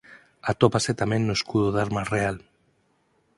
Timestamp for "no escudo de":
1.25-1.79